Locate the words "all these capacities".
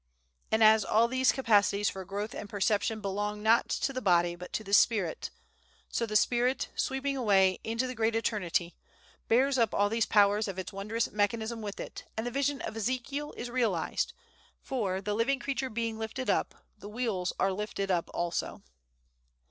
0.83-1.87